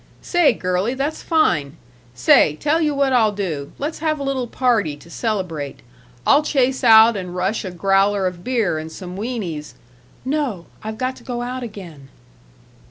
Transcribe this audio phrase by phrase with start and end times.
[0.23, 1.77] Say, girlie, that's fine!
[2.15, 3.71] Say, tell you what I'll do.
[3.77, 5.81] Let's have a little party to celebrate.
[6.25, 9.75] I'll chase out and rush a growler of beer and some wienies"
[10.35, 10.65] "No!
[10.83, 12.09] I've got to go out again."